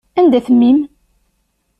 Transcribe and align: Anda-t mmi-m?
Anda-t 0.19 0.47
mmi-m? 0.53 0.79